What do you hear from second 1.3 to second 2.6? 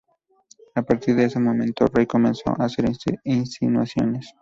momento, Ray comenzó